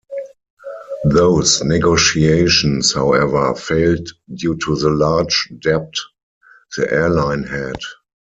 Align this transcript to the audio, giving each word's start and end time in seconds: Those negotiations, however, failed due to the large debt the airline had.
Those 1.05 1.63
negotiations, 1.63 2.91
however, 2.91 3.53
failed 3.53 4.09
due 4.33 4.57
to 4.57 4.75
the 4.75 4.89
large 4.89 5.53
debt 5.59 5.91
the 6.75 6.91
airline 6.91 7.43
had. 7.43 7.77